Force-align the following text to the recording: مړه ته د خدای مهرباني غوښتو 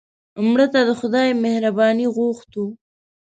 مړه 0.47 0.67
ته 0.73 0.79
د 0.89 0.91
خدای 0.99 1.29
مهرباني 1.43 2.07
غوښتو 2.15 2.65